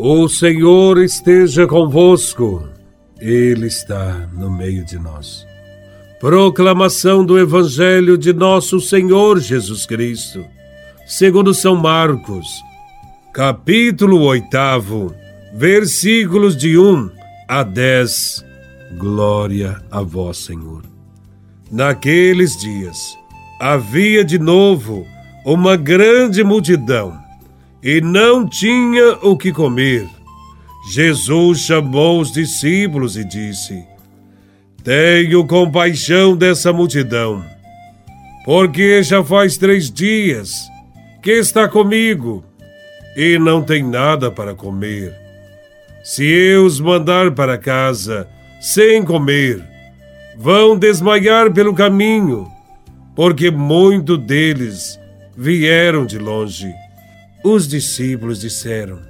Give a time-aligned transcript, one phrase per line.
[0.00, 2.68] O Senhor esteja convosco,
[3.20, 5.44] Ele está no meio de nós.
[6.20, 10.46] Proclamação do Evangelho de Nosso Senhor Jesus Cristo,
[11.04, 12.46] segundo São Marcos,
[13.34, 14.46] capítulo 8,
[15.52, 17.10] versículos de 1
[17.48, 18.44] a 10.
[18.98, 20.84] Glória a Vós, Senhor.
[21.72, 23.18] Naqueles dias
[23.60, 25.04] havia de novo
[25.44, 27.26] uma grande multidão
[27.82, 30.08] e não tinha o que comer.
[30.90, 33.84] Jesus chamou os discípulos e disse:
[34.82, 37.44] Tenho compaixão dessa multidão,
[38.44, 40.68] porque já faz três dias
[41.22, 42.44] que está comigo
[43.16, 45.14] e não tem nada para comer.
[46.02, 48.26] Se eu os mandar para casa
[48.60, 49.62] sem comer,
[50.38, 52.46] vão desmaiar pelo caminho,
[53.14, 54.98] porque muito deles
[55.36, 56.72] vieram de longe.
[57.44, 59.00] Os discípulos disseram: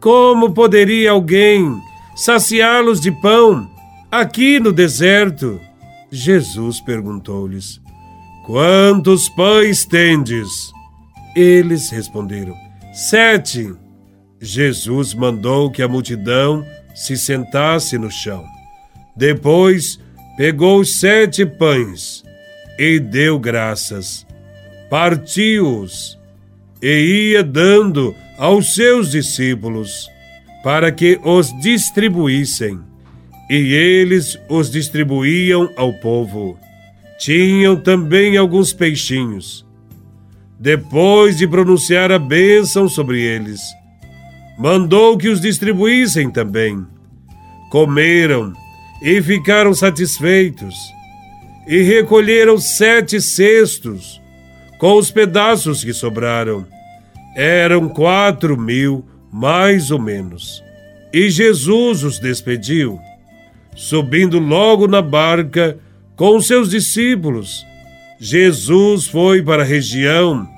[0.00, 1.80] Como poderia alguém
[2.16, 3.68] saciá-los de pão
[4.10, 5.60] aqui no deserto?
[6.10, 7.80] Jesus perguntou-lhes:
[8.46, 10.48] Quantos pães tendes?
[11.36, 12.54] Eles responderam:
[12.92, 13.74] Sete.
[14.42, 18.42] Jesus mandou que a multidão se sentasse no chão.
[19.14, 20.00] Depois
[20.36, 22.24] pegou os sete pães
[22.78, 24.26] e deu graças,
[24.88, 26.19] partiu-os
[26.82, 30.08] e ia dando aos seus discípulos,
[30.62, 32.80] para que os distribuíssem.
[33.50, 36.58] E eles os distribuíam ao povo.
[37.18, 39.66] Tinham também alguns peixinhos.
[40.58, 43.60] Depois de pronunciar a bênção sobre eles,
[44.58, 46.86] mandou que os distribuíssem também.
[47.70, 48.52] Comeram
[49.02, 50.74] e ficaram satisfeitos,
[51.66, 54.19] e recolheram sete cestos
[54.80, 56.66] com os pedaços que sobraram.
[57.36, 60.64] Eram quatro mil, mais ou menos.
[61.12, 62.98] E Jesus os despediu,
[63.76, 65.78] subindo logo na barca
[66.16, 67.64] com seus discípulos.
[68.18, 70.48] Jesus foi para a região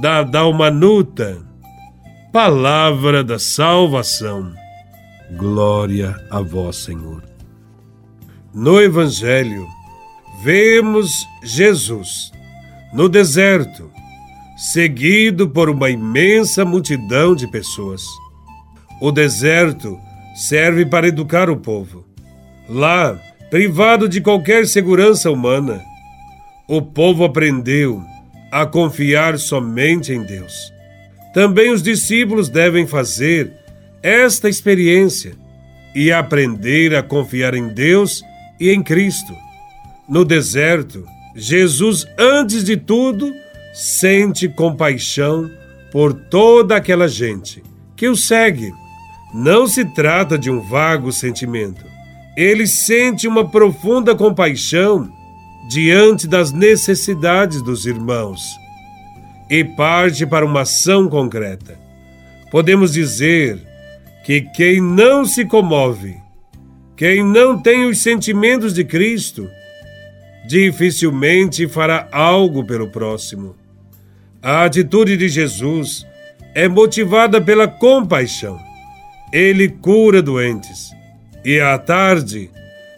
[0.00, 1.38] da Dalmanuta.
[2.32, 4.52] Palavra da salvação.
[5.36, 7.22] Glória a vós, Senhor.
[8.54, 9.66] No Evangelho,
[10.42, 11.10] vemos
[11.42, 12.32] Jesus
[12.92, 13.90] no deserto,
[14.56, 18.02] seguido por uma imensa multidão de pessoas.
[19.00, 19.98] O deserto
[20.34, 22.04] serve para educar o povo.
[22.68, 25.82] Lá, privado de qualquer segurança humana,
[26.68, 28.02] o povo aprendeu
[28.50, 30.72] a confiar somente em Deus.
[31.32, 33.52] Também os discípulos devem fazer
[34.02, 35.34] esta experiência
[35.94, 38.22] e aprender a confiar em Deus
[38.58, 39.34] e em Cristo.
[40.08, 41.04] No deserto,
[41.40, 43.32] Jesus, antes de tudo,
[43.72, 45.48] sente compaixão
[45.92, 47.62] por toda aquela gente
[47.94, 48.72] que o segue.
[49.32, 51.84] Não se trata de um vago sentimento.
[52.36, 55.08] Ele sente uma profunda compaixão
[55.70, 58.42] diante das necessidades dos irmãos
[59.48, 61.78] e parte para uma ação concreta.
[62.50, 63.60] Podemos dizer
[64.24, 66.16] que quem não se comove,
[66.96, 69.48] quem não tem os sentimentos de Cristo,
[70.46, 73.56] dificilmente fará algo pelo próximo.
[74.42, 76.06] A atitude de Jesus
[76.54, 78.58] é motivada pela compaixão.
[79.32, 80.90] Ele cura doentes
[81.44, 82.50] e à tarde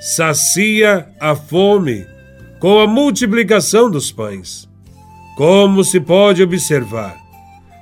[0.00, 2.06] sacia a fome
[2.60, 4.68] com a multiplicação dos pães.
[5.36, 7.16] Como se pode observar,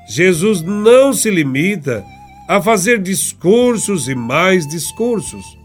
[0.09, 2.05] Jesus não se limita
[2.49, 5.57] a fazer discursos e mais discursos,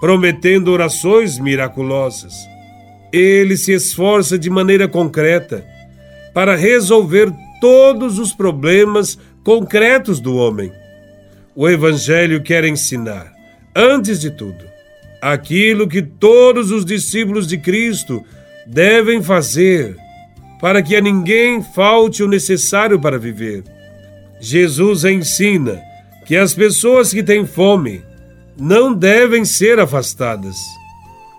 [0.00, 2.34] prometendo orações miraculosas
[3.12, 5.64] ele se esforça de maneira concreta
[6.34, 10.72] para resolver todos os problemas concretos do homem.
[11.54, 13.32] O Evangelho quer ensinar,
[13.74, 14.64] antes de tudo,
[15.20, 18.22] aquilo que todos os discípulos de Cristo
[18.66, 19.96] devem fazer
[20.60, 23.64] para que a ninguém falte o necessário para viver.
[24.40, 25.80] Jesus ensina
[26.26, 28.02] que as pessoas que têm fome
[28.56, 30.56] não devem ser afastadas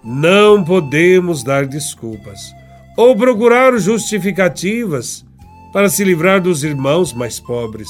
[0.04, 2.40] não podemos dar desculpas
[2.98, 5.26] ou procurar justificativas
[5.72, 7.90] para se livrar dos irmãos mais pobres.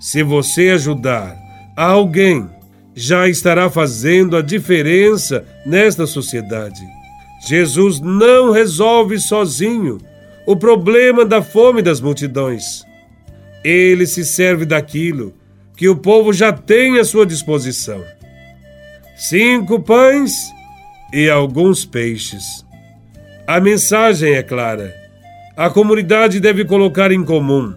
[0.00, 1.36] Se você ajudar
[1.76, 2.48] alguém,
[2.94, 6.82] já estará fazendo a diferença nesta sociedade.
[7.46, 9.98] Jesus não resolve sozinho
[10.46, 12.84] o problema da fome das multidões.
[13.64, 15.34] Ele se serve daquilo
[15.76, 18.02] que o povo já tem à sua disposição.
[19.16, 20.53] Cinco pães
[21.14, 22.66] e alguns peixes.
[23.46, 24.92] A mensagem é clara.
[25.56, 27.72] A comunidade deve colocar em comum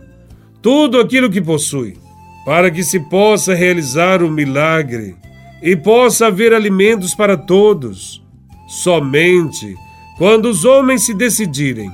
[0.60, 2.00] tudo aquilo que possui,
[2.44, 5.16] para que se possa realizar o milagre
[5.62, 8.26] e possa haver alimentos para todos.
[8.68, 9.76] Somente
[10.18, 11.92] quando os homens se decidirem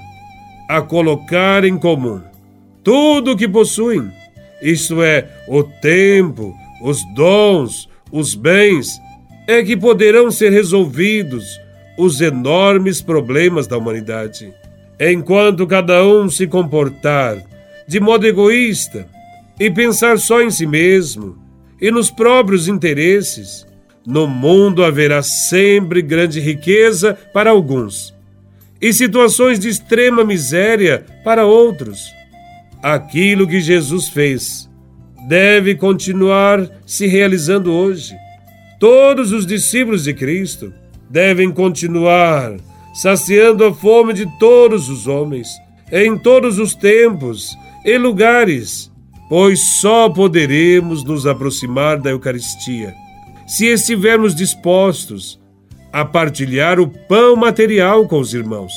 [0.70, 2.22] a colocar em comum
[2.82, 4.10] tudo o que possuem,
[4.62, 8.98] isto é, o tempo, os dons, os bens,
[9.48, 11.60] é que poderão ser resolvidos
[11.98, 14.54] os enormes problemas da humanidade.
[15.00, 17.38] Enquanto cada um se comportar
[17.88, 19.08] de modo egoísta
[19.60, 21.38] e pensar só em si mesmo
[21.82, 23.66] e nos próprios interesses,
[24.06, 28.14] no mundo haverá sempre grande riqueza para alguns
[28.84, 32.14] e situações de extrema miséria para outros.
[32.82, 34.70] Aquilo que Jesus fez
[35.26, 38.14] deve continuar se realizando hoje.
[38.84, 40.74] Todos os discípulos de Cristo
[41.10, 42.58] devem continuar
[42.94, 45.48] saciando a fome de todos os homens,
[45.90, 48.92] em todos os tempos e lugares,
[49.30, 52.94] pois só poderemos nos aproximar da Eucaristia
[53.48, 55.40] se estivermos dispostos
[55.90, 58.74] a partilhar o pão material com os irmãos.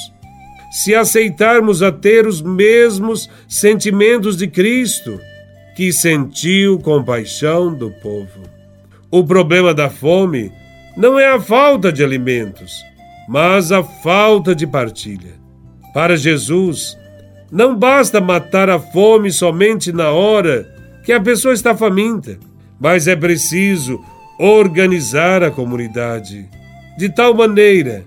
[0.70, 5.20] Se aceitarmos a ter os mesmos sentimentos de Cristo,
[5.74, 8.55] que sentiu compaixão do povo.
[9.16, 10.52] O problema da fome
[10.94, 12.84] não é a falta de alimentos,
[13.26, 15.32] mas a falta de partilha.
[15.94, 16.98] Para Jesus,
[17.50, 20.70] não basta matar a fome somente na hora
[21.02, 22.38] que a pessoa está faminta,
[22.78, 23.98] mas é preciso
[24.38, 26.46] organizar a comunidade
[26.98, 28.04] de tal maneira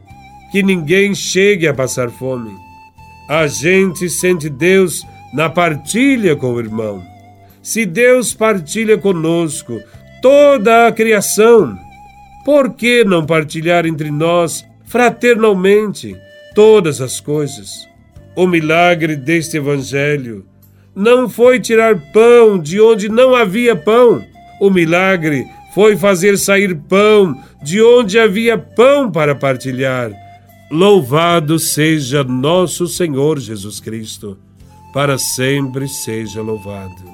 [0.51, 2.51] que ninguém chegue a passar fome.
[3.27, 5.03] A gente sente Deus
[5.33, 7.01] na partilha com o irmão.
[7.63, 9.81] Se Deus partilha conosco
[10.21, 11.77] toda a criação,
[12.45, 16.15] por que não partilhar entre nós fraternalmente
[16.55, 17.87] todas as coisas?
[18.35, 20.45] O milagre deste Evangelho
[20.95, 24.23] não foi tirar pão de onde não havia pão.
[24.59, 30.11] O milagre foi fazer sair pão de onde havia pão para partilhar.
[30.71, 34.37] Louvado seja nosso Senhor Jesus Cristo,
[34.93, 37.08] para sempre seja louvado.